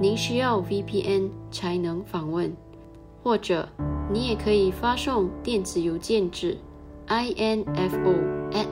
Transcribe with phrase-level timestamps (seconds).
[0.00, 2.56] 您需要 VPN 才能访问，
[3.22, 3.68] 或者
[4.12, 6.56] 你也可以发送电子邮件至
[7.08, 8.14] info
[8.52, 8.66] at。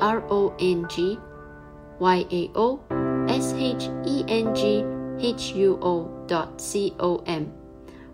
[0.00, 1.18] R O N G
[1.98, 2.78] Y A O
[3.26, 4.84] S H E N G
[5.18, 7.46] H U O dot C O M，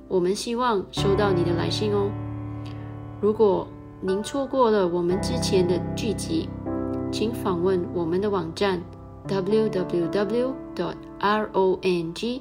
[0.09, 2.11] 我们希望收到你的来信哦。
[3.21, 3.69] 如果
[4.01, 6.49] 您错过了我们之前的剧集，
[7.13, 8.83] 请访问我们的网站
[9.27, 12.41] w w w dot r o n g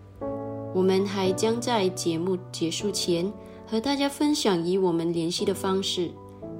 [0.73, 3.31] 我们还将在节目结束前
[3.67, 6.09] 和大家分享与我们联系的方式，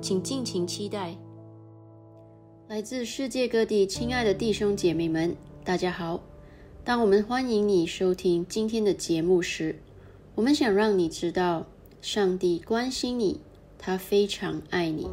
[0.02, 1.16] 请尽情期待。
[2.68, 6.20] 来自世界各地，亲爱的弟兄姐妹们，大家好！
[6.84, 9.80] 当我们欢迎你收听今天的节目时，
[10.36, 11.66] 我们想让你知道，
[12.02, 13.40] 上帝关心你，
[13.78, 15.08] 他非常爱你。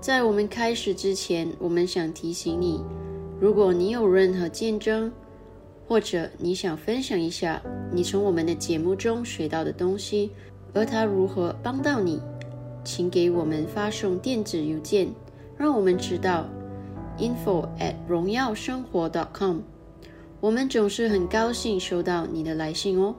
[0.00, 2.82] 在我们开始之前，我们想提醒你，
[3.40, 5.10] 如果你有任何见证，
[5.86, 10.30] 或者你想分享一下你从我们的节目中学到的东西，
[10.72, 12.20] 而它如何帮到你，
[12.82, 15.08] 请给我们发送电子邮件，
[15.56, 16.48] 让我们知道
[17.18, 19.58] info at 荣耀生活 dot .com。
[20.40, 23.14] 我们总是很高兴收到你的来信哦。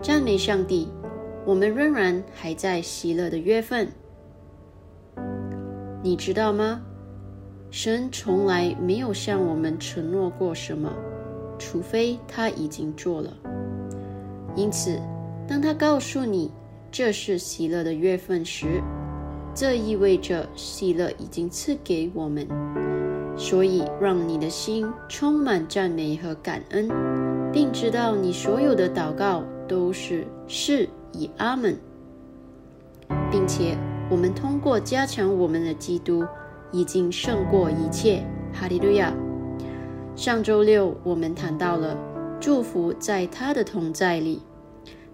[0.00, 0.88] 赞美上帝，
[1.44, 3.88] 我们仍然还在喜乐的月份。
[6.02, 6.82] 你知道吗？
[7.70, 10.92] 神从来没有向我们承诺过什么，
[11.64, 13.32] 除非他已经做了。
[14.54, 15.00] 因此，
[15.48, 16.52] 当他告诉你
[16.92, 18.82] 这是喜乐的月份时，
[19.54, 22.46] 这意味着喜乐已经赐给我们。
[23.34, 26.88] 所以，让你的心充满赞美和感恩，
[27.50, 31.76] 并知道你所有的祷告都是是以阿门，
[33.30, 33.76] 并且
[34.10, 36.24] 我们通过加强我们的基督，
[36.70, 38.22] 已经胜过一切。
[38.52, 39.12] 哈利路亚！
[40.16, 41.98] 上周六我们谈到了
[42.40, 44.40] 祝福在他的同在里，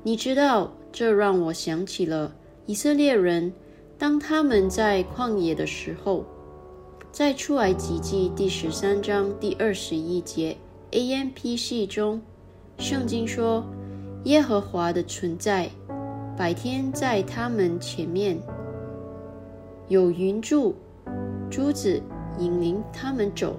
[0.03, 2.35] 你知道，这让我想起了
[2.67, 3.53] 以色列人，
[3.97, 6.25] 当他们在旷野的时候。
[7.13, 10.57] 在出埃及记第十三章第二十一节
[10.93, 12.23] A M P 系中，
[12.79, 13.65] 圣经说
[14.27, 15.69] ：“耶和华的存在，
[16.39, 18.39] 白天在他们前面
[19.89, 20.77] 有云柱、
[21.51, 22.01] 珠子
[22.39, 23.57] 引领他们走；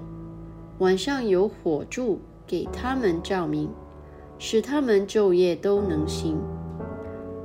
[0.82, 3.70] 晚上有火柱给他们照明，
[4.36, 6.36] 使他们昼夜都能行。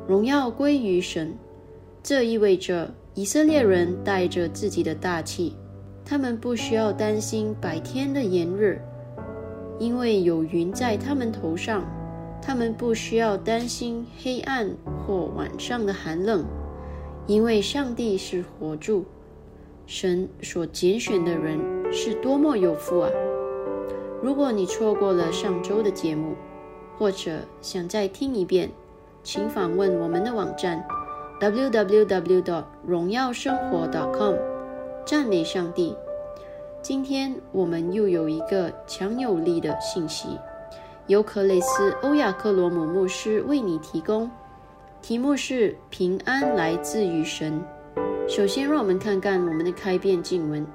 [0.08, 1.38] 荣耀归于神。”
[2.02, 5.56] 这意味着以色列人带着自己的大气。
[6.04, 8.76] 他们不需要担心白天的炎热，
[9.78, 11.84] 因为有云在他们头上；
[12.42, 14.68] 他们不需要担心黑暗
[15.06, 16.44] 或晚上的寒冷，
[17.28, 19.06] 因为上帝是火柱。
[19.86, 21.60] 神所拣选的人
[21.92, 23.10] 是多么有福啊！
[24.22, 26.36] 如果你错过了上周的节目，
[26.98, 28.70] 或者想再听一遍，
[29.24, 30.86] 请访问我们的网站
[31.40, 32.64] www.
[32.86, 34.36] 荣耀生活 .com。
[35.06, 35.96] 赞美上帝！
[36.82, 40.38] 今天我们又有一个强有力的信息，
[41.08, 44.30] 由克雷斯·欧亚克罗姆牧师为你提供。
[45.02, 47.62] 题目是“平安来自于神”。
[48.28, 50.66] 首先，让我们看看我们的开篇经文：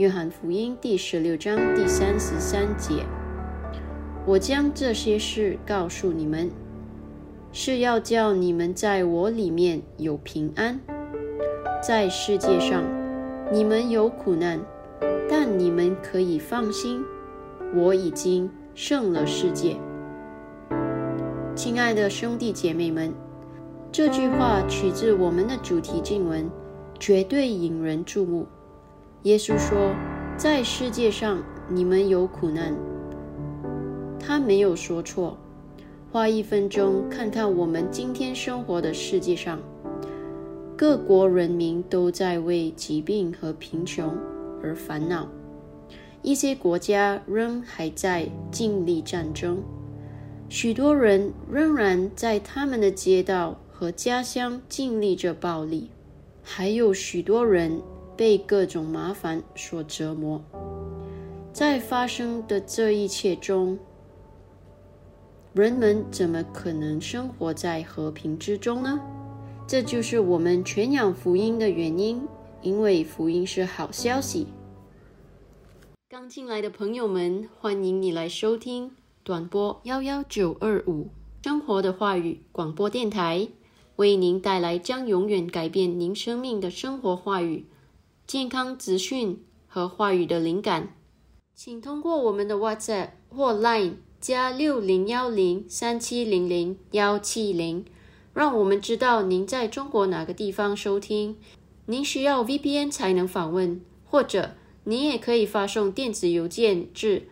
[0.00, 3.04] 约翰福音第十六章第三十三节
[4.24, 6.50] ：“我将这些事告诉你们，
[7.52, 10.80] 是要叫你们在我里面有平安。
[11.82, 12.82] 在世界上。”
[13.52, 14.58] 你们有苦难，
[15.28, 17.04] 但你们可以放心，
[17.74, 19.76] 我已经胜了世界。
[21.54, 23.12] 亲爱的兄弟姐妹们，
[23.92, 26.48] 这句话取自我们的主题经文，
[26.98, 28.46] 绝对引人注目。
[29.24, 29.94] 耶稣说
[30.38, 32.74] ：“在世界上你们有苦难。”
[34.18, 35.36] 他没有说错。
[36.10, 39.60] 花一分钟看看我们今天生活的世界上。
[40.74, 44.16] 各国人民都在为疾病和贫穷
[44.62, 45.28] 而烦恼，
[46.22, 49.62] 一些国家仍还在经历战争，
[50.48, 55.90] 许多人仍然在他们的街道和家乡经历着暴力，
[56.42, 57.82] 还有许多人
[58.20, 60.44] 被各种麻烦所折磨。
[61.54, 63.78] 在发生的这一切中，
[65.54, 69.00] 人们怎么可能生活在和平之中呢？
[69.66, 72.28] 这就是我们全养福音的原因，
[72.60, 74.48] 因为福音是好消息。
[76.10, 78.90] 刚进来的朋友们，欢迎你来收听
[79.22, 81.08] 短波幺幺九二五
[81.42, 83.48] 生活的话语广播电台，
[83.96, 87.64] 为您带来将永远改变您生命的生活话语、
[88.30, 90.94] 健康资讯和话语的灵感。
[91.52, 97.84] 请通过我们的 WhatsApp 或 Line 加六零幺零三七零零幺七零。
[98.32, 101.38] 让我们知道您在中国哪个地方收听。
[101.86, 107.26] 您需要 VPN 才能访问，或者您也可以发送电子邮件至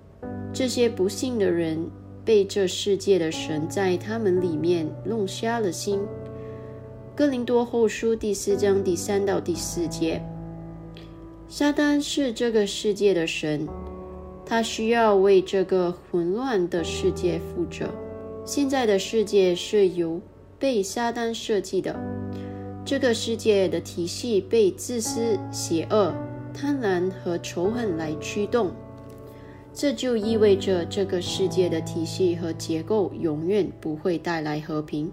[0.52, 1.88] 这些不幸的人
[2.24, 6.00] 被这世界的神在他们里面弄瞎了心。”
[7.14, 10.22] 哥林多后书第四章第三到第四节。
[11.48, 13.68] 撒旦是这个世界的神。
[14.46, 17.88] 他需要为这个混乱的世界负责。
[18.44, 20.20] 现在的世界是由
[20.58, 21.94] 被撒旦设计的，
[22.84, 26.12] 这个世界的体系被自私、邪恶、
[26.52, 28.72] 贪婪和仇恨来驱动。
[29.72, 35.12] 这就意味着这个世界的体系和结构永远不会带来和平。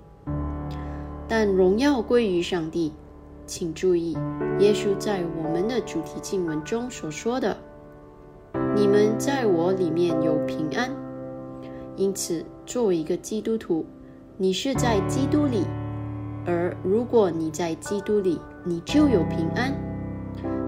[1.40, 2.92] 但荣耀归于上帝。
[3.46, 4.18] 请注意，
[4.58, 7.56] 耶稣在我们的主题经文中所说的
[8.76, 10.90] ：“你们在我里面有平安。”
[11.96, 13.86] 因此，作为一个基督徒，
[14.36, 15.64] 你是在基督里，
[16.44, 19.72] 而如果你在基督里，你就有平安。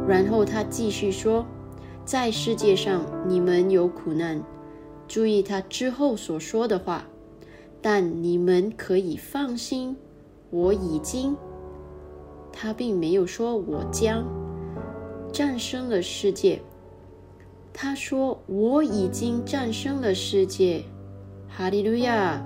[0.08, 1.44] 然后他继续说。
[2.06, 4.40] 在世界上，你们有苦难。
[5.08, 7.08] 注意他之后所说的话，
[7.82, 9.98] 但你们可以放心，
[10.50, 11.36] 我已经。
[12.52, 14.26] 他并没有说我将
[15.32, 16.62] 战胜了世界，
[17.72, 20.84] 他说我已经战胜了世界。
[21.48, 22.46] 哈利路亚！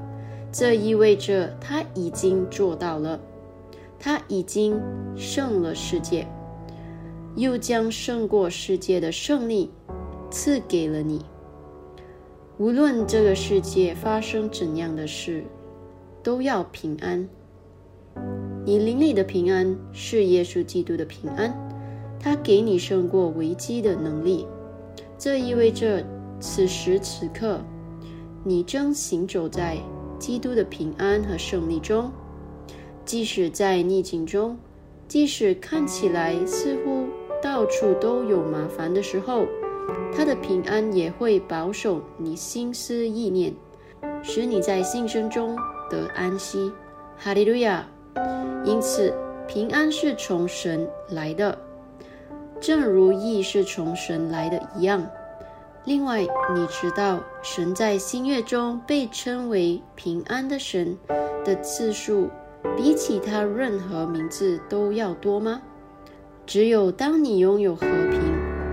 [0.51, 3.19] 这意味着他已经做到了，
[3.97, 4.79] 他已经
[5.15, 6.27] 胜了世界。
[7.35, 9.71] 又将胜过世界的胜利
[10.29, 11.25] 赐给了你。
[12.59, 15.43] 无论这个世界发生怎样的事，
[16.21, 17.27] 都要平安。
[18.65, 21.53] 你灵里的平安是耶稣基督的平安，
[22.17, 24.47] 他给你胜过危机的能力。
[25.17, 26.01] 这意味着
[26.39, 27.59] 此时此刻，
[28.43, 29.77] 你正行走在
[30.17, 32.09] 基督的平安和胜利中。
[33.03, 34.57] 即使在逆境中，
[35.09, 37.07] 即使看起来似乎……
[37.41, 39.45] 到处都有麻烦的时候，
[40.15, 43.53] 他的平安也会保守你心思意念，
[44.23, 45.53] 使你在心声中
[45.89, 46.71] 得安息。
[47.17, 47.85] 哈利路亚！
[48.65, 49.13] 因此，
[49.47, 51.57] 平安是从神来的，
[52.59, 55.05] 正如义是从神来的一样。
[55.85, 60.97] 另外，你知道神在新月中被称为平安的神
[61.43, 62.29] 的次数，
[62.77, 65.61] 比起他任何名字都要多吗？
[66.45, 68.19] 只有当你拥有和平，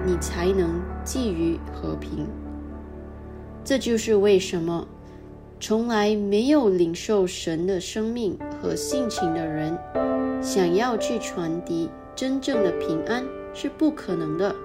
[0.07, 2.29] 你才能寄予和平。
[3.65, 4.87] 这就是为什么
[5.63, 9.77] 从来没有领受神的生命和性情的人，
[10.41, 14.57] 想要去传递真正的平安是不可能的。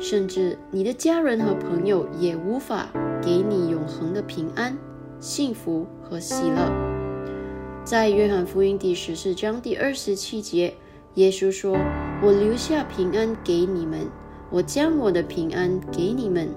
[0.00, 2.88] 甚至你的家人和朋友也无法
[3.22, 4.76] 给你永恒的平安、
[5.20, 6.72] 幸福和喜乐。
[7.84, 10.72] 在约翰福音第十四章第二十七节。
[11.16, 11.76] 耶稣说
[12.24, 14.06] ：“我留下平安给你们，
[14.50, 16.48] 我将我的平安给你们。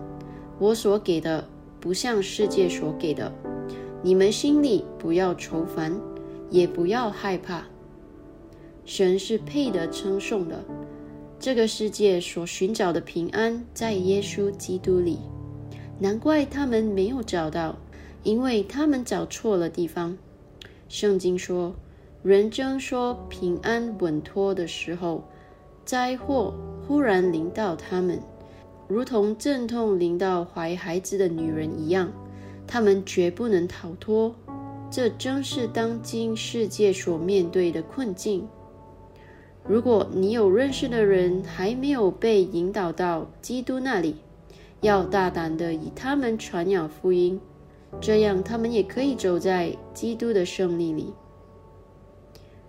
[0.59, 1.45] 我所给的
[1.81, 3.29] 不像世界所给的。
[4.05, 5.99] 你们心里不要愁烦，
[6.51, 7.63] 也不要害怕。
[8.85, 10.63] 神是配得称颂的。
[11.39, 15.17] 这个世界所寻找的平安，在耶稣基督里。
[15.97, 17.75] 难怪他们没有找到，
[18.21, 20.15] 因为他们找错了地方。
[20.87, 21.73] 圣经说。”
[22.21, 25.23] 人争说平安稳妥的时候，
[25.83, 26.53] 灾祸
[26.87, 28.19] 忽然临到他们，
[28.87, 32.11] 如同阵痛临到怀孩子的女人一样，
[32.67, 34.33] 他们绝不能逃脱。
[34.91, 38.47] 这正是当今世界所面对的困境。
[39.67, 44.15] 如果你有认识的人还没有被引导到基督那里，
[44.81, 47.39] 要大胆的以他们传扬福音，
[47.99, 51.11] 这样他们也可以走在基督的胜利里。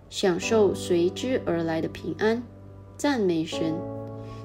[0.09, 2.41] 享受随之而来的平安，
[2.97, 3.75] 赞美神，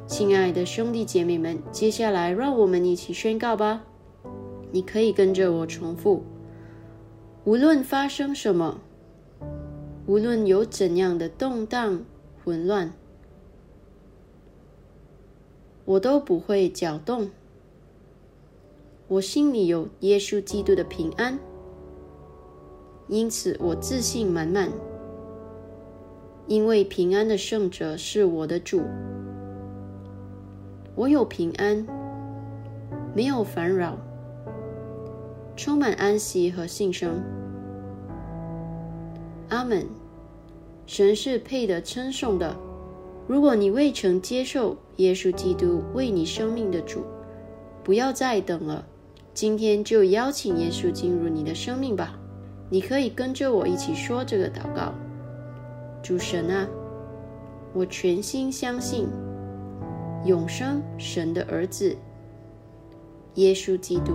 [0.07, 3.83] 亲爱的兄弟姐妹们，接下来让我们一起宣告吧。
[4.73, 6.25] 你可以跟着我重复：
[7.45, 8.81] 无论发生什么，
[10.07, 12.03] 无论有怎样的动荡
[12.43, 12.93] 混乱，
[15.85, 17.31] 我都不会搅动。
[19.09, 21.39] 我心里有耶稣基督的平安，
[23.09, 24.71] 因此我自信满满。
[26.49, 28.83] 因为平安的圣者是我的主，
[30.97, 31.87] 我有平安，
[33.15, 33.97] 没有烦扰，
[35.57, 37.23] 充满安息和信生。
[39.49, 39.87] 阿门。
[40.85, 42.55] 神是配得称颂的。
[43.29, 47.05] 如果你未曾接受耶稣基督为你生命的主，
[47.85, 48.85] 不要再等了，
[49.33, 52.19] 今天就邀请耶稣进入你的生命吧。
[52.69, 54.93] 你可以跟着我一起说这个祷告。
[56.03, 56.67] 主神啊，
[57.73, 59.07] 我全心相信
[60.27, 61.97] 永生神的儿子
[63.37, 64.15] 耶稣基督。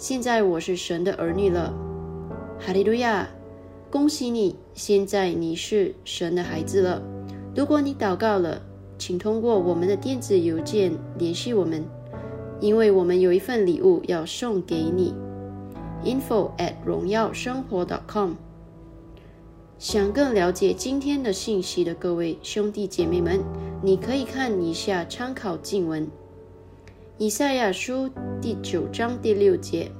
[0.00, 1.74] 现在我是神的儿女了，
[2.58, 3.28] 哈利路亚！
[3.90, 7.02] 恭喜你，现在你是神的孩子了。
[7.54, 8.62] 如果你祷告了，
[8.96, 11.84] 请通过我们的电子邮件联系我们，
[12.60, 15.14] 因为我们有一份礼物要送给你。
[16.02, 18.36] info at 荣耀生活 .com。
[19.78, 23.38] 想更了解今天的信息的各位兄弟姐妹们，
[23.82, 26.08] 你可以看以下参考经文：
[27.20, 28.08] 以赛亚书
[28.40, 29.92] 第九章第六节，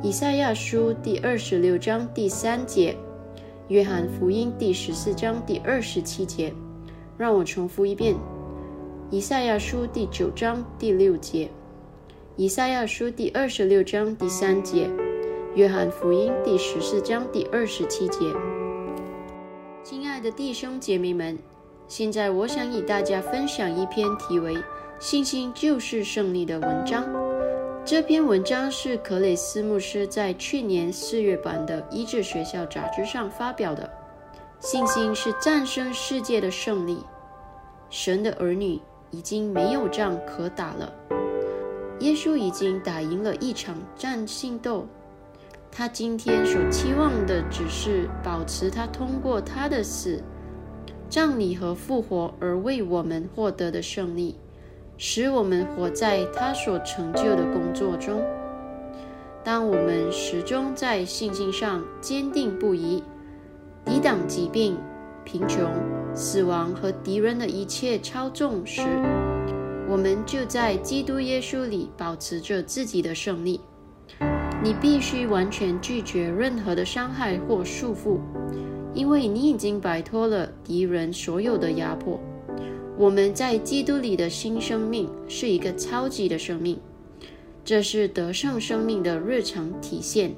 [0.00, 2.96] 以赛亚书第二十六章第三节，
[3.66, 6.54] 约翰福音第十四章第二十七节。
[7.18, 8.14] 让我重复一遍：
[9.10, 11.50] 以赛亚书第九章第六节，
[12.36, 14.88] 以赛亚书第二十六章第三节，
[15.56, 18.32] 约翰福音第十四章第二十七节。
[19.82, 21.36] 亲爱的弟兄姐妹们，
[21.88, 24.54] 现在我想与大家分享一篇题为
[24.98, 27.06] 《信心就是胜利》的文章。
[27.84, 33.88] 这篇文章是克雷斯牧师在去年四月版的医治学校杂志上发表的。
[34.58, 37.04] 信心是战胜世界的胜利。
[37.90, 40.92] 神的儿女已经没有仗可打了。
[42.00, 44.86] 耶稣已经打赢了一场战性斗。
[45.70, 50.22] 他今天所期望的只是保持他通过他的死、
[51.10, 54.34] 葬礼和复活而为我们获得的胜利，
[54.98, 58.22] 使我们活在他所成就的工作中。
[59.44, 63.02] 当我们始终在信心上坚定不移。
[63.84, 64.76] 抵挡疾病、
[65.24, 65.70] 贫穷、
[66.12, 68.82] 死亡和敌人的一切操纵时，
[69.88, 73.60] 我们就在基督耶稣里保持着自己的胜利。
[74.60, 78.18] 你必须完全拒绝任何的伤害或束缚，
[78.92, 82.18] 因为你已经摆脱了敌人所有的压迫。
[82.98, 86.80] 我们在基督里的新生命是一个超级的生命，
[87.62, 90.34] 这是得胜生命的日常体现。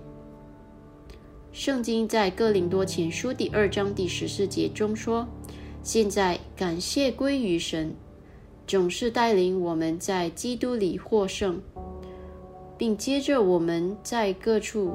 [1.53, 5.29] 圣经在哥林多前书第二章第十四节中说
[5.85, 7.95] ：“现在感谢归于神，
[8.67, 11.61] 总是带领我们在基督里获胜，
[12.77, 14.95] 并接着我们在各处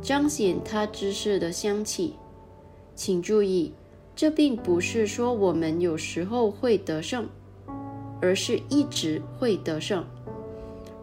[0.00, 2.14] 彰显他知识的香气。”
[2.94, 3.72] 请注意，
[4.14, 7.26] 这并不是说我们有时候会得胜，
[8.20, 10.04] 而是一直会得胜。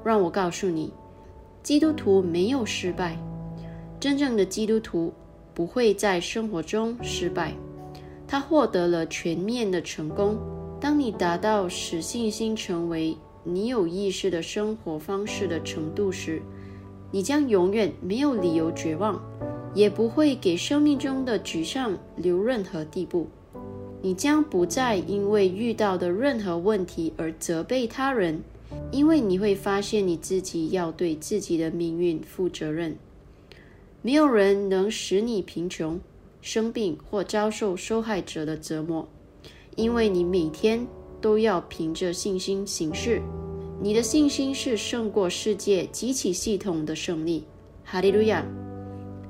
[0.04, 0.93] 让我告诉你，
[1.62, 3.17] 基督徒没有失败。
[4.00, 5.13] 真正的基督徒
[5.54, 7.54] 不会在生活中失败，
[8.26, 10.38] 他获得了全面的成功。
[10.80, 16.41] 当你达到使信心成为你有意识的生活方式的程度时，
[17.12, 19.22] 你将永远没有理由绝望，
[19.73, 23.27] 也不会给生命中的沮丧留任何地步。
[24.01, 28.41] 你将不再因为遇到的任何问题而责备他人，
[28.91, 32.97] 因为你会发现你自己要对自己的命运负责任。
[34.01, 35.99] 没有人能使你贫穷、
[36.41, 39.05] 生病或遭受受害者的折磨，
[39.75, 40.88] 因为你每天
[41.19, 43.21] 都要凭着信心行事。
[43.82, 47.43] 你的信心是胜过世界机器系统的胜利。
[47.84, 48.45] 哈利路亚！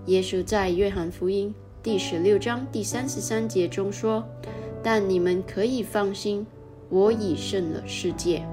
[0.05, 4.23] 耶稣在约翰福音第十六章第三十三节中说
[4.81, 6.47] ：“但你们可以放心，
[6.89, 8.43] 我已胜了世界。”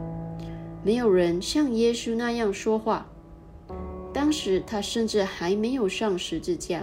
[0.85, 3.07] 没有人像耶稣那样说话。
[4.13, 6.83] 当时他甚至还没有上十字架，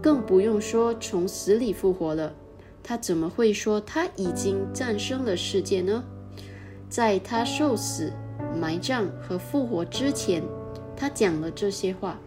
[0.00, 2.34] 更不用说从死里复活了。
[2.82, 6.04] 他怎么会说他已经战胜了世界呢？
[6.88, 8.12] 在他受死、
[8.58, 10.42] 埋葬和复活之前，
[10.96, 12.18] 他讲了这些话。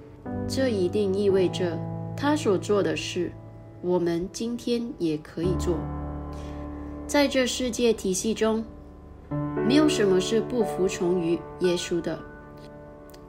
[0.48, 1.78] 这一定意味着
[2.16, 3.32] 他所做的事，
[3.82, 5.78] 我们今天也可以做。
[7.06, 8.64] 在这世界体系中，
[9.68, 12.18] 没有什么是不服从于耶稣的。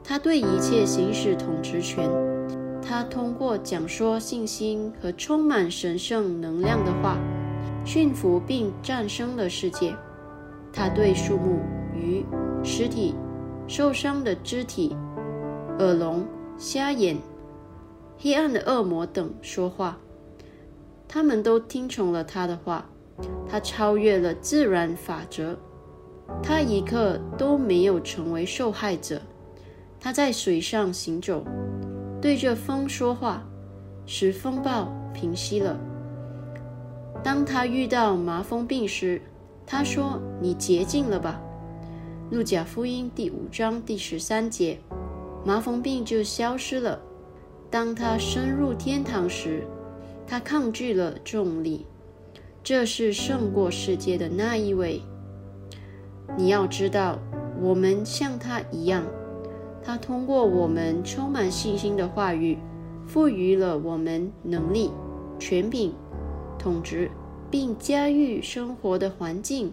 [0.03, 2.09] 他对一切行使统治权。
[2.81, 7.17] 他通过讲说信心和充满神圣能量的话，
[7.85, 9.95] 驯服并战胜了世界。
[10.73, 11.59] 他对树木、
[11.93, 12.25] 鱼、
[12.63, 13.13] 尸体、
[13.67, 14.95] 受伤的肢体、
[15.77, 16.25] 耳聋、
[16.59, 17.17] 瞎眼、
[18.17, 19.97] 黑暗的恶魔等说话，
[21.07, 22.85] 他们都听从了他的话。
[23.49, 25.57] 他超越了自然法则，
[26.43, 29.21] 他一刻都没有成为受害者。
[30.01, 31.43] 他在水上行走，
[32.21, 33.43] 对着风说话，
[34.05, 35.79] 使风暴平息了。
[37.23, 39.21] 当他遇到麻风病时，
[39.65, 41.41] 他说：“你洁净了吧。”
[42.31, 44.79] 路加福音第五章第十三节，
[45.45, 46.99] 麻风病就消失了。
[47.69, 49.63] 当他升入天堂时，
[50.25, 51.85] 他抗拒了重力，
[52.63, 55.01] 这是胜过世界的那一位。
[56.37, 57.19] 你要知道，
[57.61, 59.03] 我们像他一样，
[59.83, 62.57] 他通过我们充满信心的话语，
[63.07, 64.91] 赋予了我们能力、
[65.39, 65.93] 权柄、
[66.57, 67.09] 统治，
[67.49, 69.71] 并驾驭生活的环境。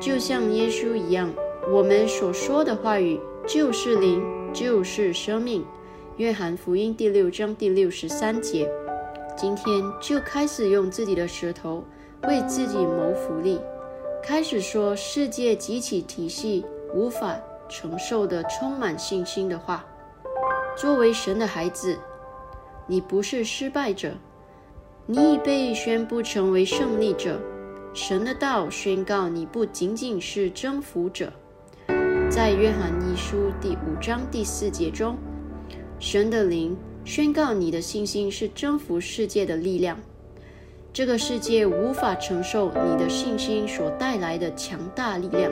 [0.00, 1.30] 就像耶稣一样，
[1.72, 4.22] 我们所说的话语就是灵，
[4.54, 5.62] 就是生命。
[6.16, 8.70] 约翰福音第六章第六十三节。
[9.36, 9.66] 今天
[10.00, 11.84] 就开始用自己的舌头
[12.22, 13.60] 为自己谋福利，
[14.22, 19.84] 开始说世界及其体系无法承受的充满信心的话。
[20.74, 21.98] 作为神的孩子，
[22.86, 24.12] 你不是失败者，
[25.04, 27.38] 你已被宣布成为胜利者。
[27.92, 31.30] 神的道宣告你不仅仅是征服者，
[32.34, 35.16] 在约翰一书第五章第四节中，
[36.00, 39.96] 神的灵宣告你的信心是征服世界的力量。
[40.92, 45.48] 这个世界无法承受你的信心所带来的强大力量，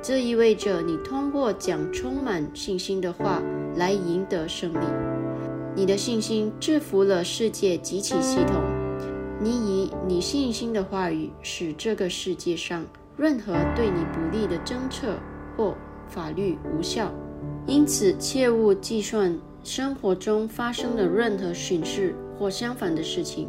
[0.00, 3.42] 这意味着你通过讲充满信心的话
[3.74, 4.86] 来赢得胜利。
[5.74, 8.62] 你的信心制服了世界及其系统。
[9.40, 15.18] 你以你信心的话语，使这个世界上任何对你不利的政策
[15.56, 15.74] 或
[16.08, 17.12] 法律无效。
[17.66, 23.48] 因此，切勿计算生活中发生的任何损失或相反的事情。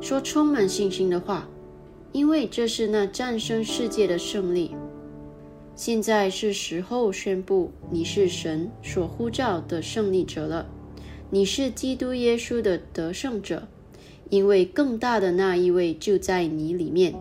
[0.00, 1.48] 说充满信心的话，
[2.12, 4.74] 因为这是那战胜世界的胜利。
[5.74, 10.66] 现在是时候宣布，你是神所呼召的胜利者了。
[11.30, 13.68] 你是基督耶稣的得胜者。
[14.28, 17.14] 因为更大的那一位就在你里面。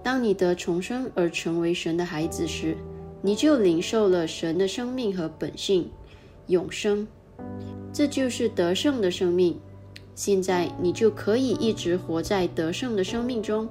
[0.00, 2.76] 当你得重生而成为神的孩子时，
[3.22, 5.90] 你就领受了神的生命和本性，
[6.46, 7.06] 永生。
[7.92, 9.58] 这就是得胜的生命。
[10.14, 13.68] 现在你就可以一直活在得胜的生命中。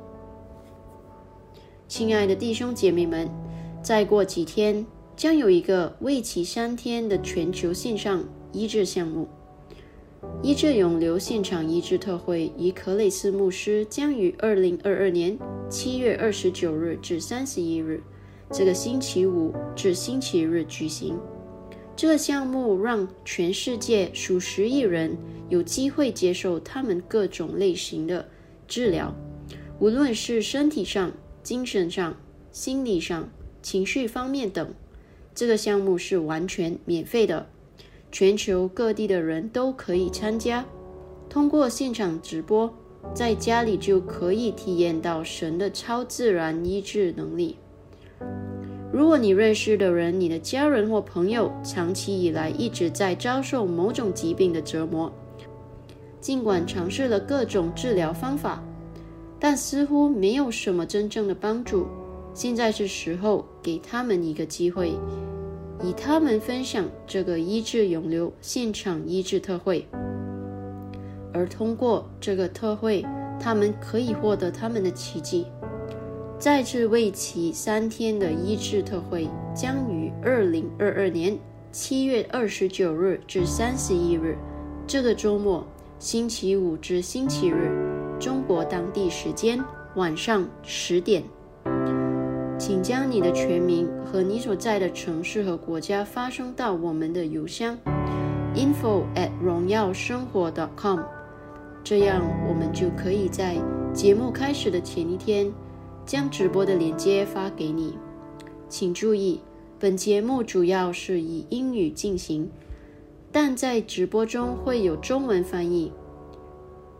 [1.87, 3.29] 亲爱的弟兄姐妹们，
[3.83, 4.85] 再过几天
[5.15, 9.27] 将有一个为期三天的全球线上医治项目。
[10.43, 15.37] 医治永留现场医治特会，以克雷斯牧师将于二零二二年
[15.69, 18.03] 七月二十九日至三十一日，
[18.51, 21.19] 这个星期五至星期日举行。
[21.95, 25.17] 这个项目让全世界数十亿人
[25.49, 28.27] 有机会接受他们各种类型的
[28.67, 29.13] 治疗，
[29.79, 31.11] 无论是身体上、
[31.43, 32.15] 精神上、
[32.51, 33.29] 心理上、
[33.61, 34.73] 情绪方面等。
[35.35, 37.47] 这个项目是完全免费的。
[38.11, 40.65] 全球各地的人都可以参加，
[41.29, 42.73] 通过现场直播，
[43.13, 47.57] 在家里就可以体验到神的超自然医治能力。
[48.91, 55.11] 如果你认识的人、你的家人或朋友长期以来一直在遭受某种疾病的折磨，
[56.19, 58.63] 尽管尝试了各种治疗方法，
[59.39, 61.85] 但似乎没有什么真正的帮助，
[62.33, 64.93] 现在是时候给他们一个机会。
[65.81, 69.87] 以他们分享这个医治永留现场医治特会，
[71.31, 73.05] 而通过这个特会，
[73.39, 75.45] 他们可以获得他们的奇迹。
[76.39, 81.37] 再次为期三天的医治特会将于二零二二年
[81.69, 84.37] 七月二十九日至三十一日，
[84.87, 85.67] 这个周末，
[85.99, 87.69] 星期五至星期日，
[88.21, 89.61] 中国当地时间
[89.95, 91.21] 晚上十点。
[92.57, 97.77] 请将你的全名和你所在的城市和国家发送到我们的邮箱
[98.55, 101.01] info at 荣耀生活 .com，
[101.83, 103.57] 这样我们就可以在
[103.93, 105.51] 节目开始的前一天
[106.09, 107.95] 将直播的链接发给你。
[108.67, 109.39] 请注意，
[109.77, 112.49] 本节目主要是以英语进行，
[113.31, 115.91] 但在直播中会有中文翻译。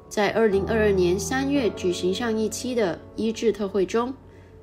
[0.07, 4.13] 在二零二二年三月举行上一期的医治特会中。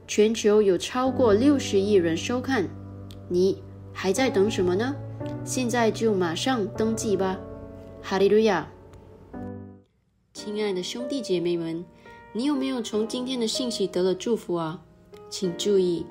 [0.06, 2.68] 全球有超过六十亿人收看，
[3.28, 3.61] 你
[3.92, 4.94] 还在等什么呢？
[5.44, 7.37] 现在就马上登记吧！
[8.00, 8.70] 哈利路亚！
[10.32, 11.85] 亲爱的兄弟姐妹们，
[12.37, 14.83] 你有没有从今天的信息得了祝福啊？
[15.31, 16.05] 请注意，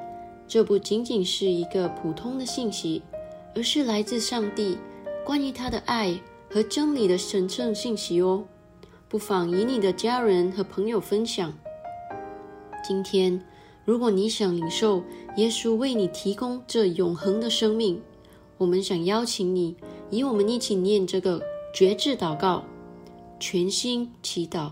[0.48, 3.04] 这不仅仅是一个普通的信息，
[3.54, 4.76] 而是来自上帝
[5.24, 8.44] 关于他的爱和真理的神圣信息哦。
[9.08, 11.54] 不妨与你的家人和朋友分享。
[12.84, 13.40] 今天。
[13.86, 15.04] 如果你想领受
[15.38, 18.02] 耶稣为你提供这永恒的生命，
[18.58, 19.76] 我们想邀请你，
[20.10, 21.40] 与我们一起念这个
[21.72, 22.64] 绝志祷告，
[23.40, 24.72] 全心祈祷，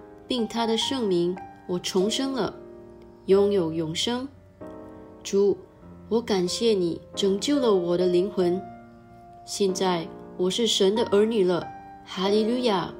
[0.31, 1.35] 并他的圣名，
[1.67, 2.53] 我重生了，
[3.25, 4.25] 拥有永生。
[5.21, 5.57] 主，
[6.07, 8.57] 我感谢你拯救了我的灵魂。
[9.43, 11.67] 现在我是神的儿女了，
[12.05, 12.93] 哈利路亚！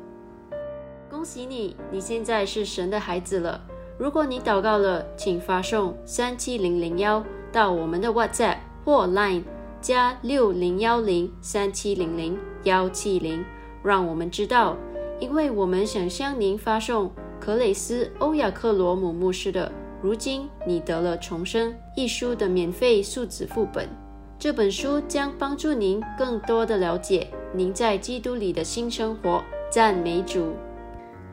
[1.10, 3.62] 恭喜你，你现在是神的孩子了。
[3.98, 9.44] 如果你祷告了，请发送三七零零幺到我们的 WhatsApp 或 Line
[9.80, 13.46] 加六零幺零三七零零幺七零，
[13.82, 14.76] 让我们知道，
[15.22, 17.10] 因为我们想向您发送
[17.42, 19.72] 克雷斯欧亚克罗姆牧师的。
[20.00, 23.90] 如今你得了重生一书的免费数字副本，
[24.38, 29.44] 这本书将帮助您更多的了解您在基督里的新生活。
[29.72, 30.54] 赞美主！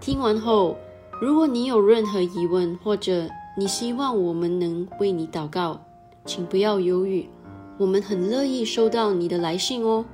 [0.00, 0.76] 听完后，
[1.20, 5.80] 如果你有任何疑问，或者你希望我们能为你祷告，
[6.24, 7.28] 请不要犹豫，
[7.78, 10.04] 我们很乐意收到你的来信哦。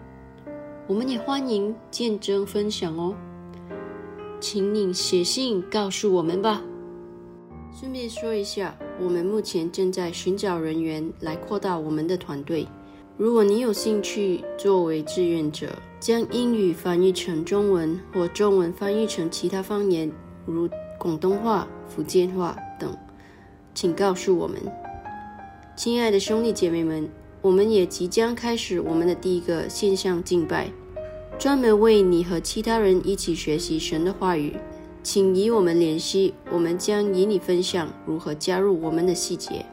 [0.86, 3.14] 我们也欢迎见证分享哦，
[4.46, 6.62] 请你写信告诉我们吧。
[7.72, 12.68] 顺便说一下，我们目前正在寻找人员来扩大我们的团队。
[13.16, 20.12] 如果你有兴趣作为志愿者，将英语翻译成中文或中文翻译成其他方言，
[20.44, 22.94] 如广东话、福建话等，
[23.72, 24.60] 请告诉我们。
[25.74, 27.08] 亲爱的兄弟姐妹们，
[27.40, 30.70] 我们也即将开始我们的第一个线上敬拜，
[31.38, 34.56] 专门为你和其他人一起学习神的话语。
[35.02, 39.66] 请与我们联系，我们将与你分享如何加入我们的细节。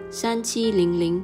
[0.09, 1.23] 三七零零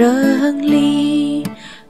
[0.00, 1.44] 胜利。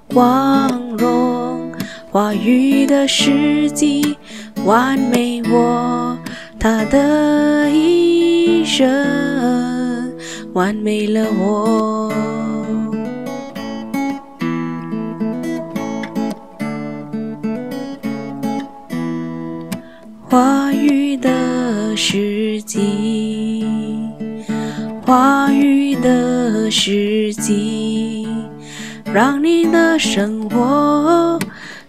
[0.08, 0.68] 光
[0.98, 1.72] 荣
[2.10, 4.16] 话语的时机，
[4.64, 6.18] 完美我
[6.58, 10.12] 他的一生，
[10.54, 12.12] 完美了我。
[20.28, 23.64] 话语的时机，
[25.06, 27.89] 话语的时机。
[29.12, 31.36] 让你的生活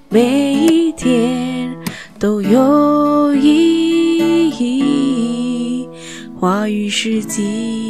[0.10, 1.72] 每一天
[2.18, 5.88] 都有意义。
[6.40, 7.81] 话语世纪。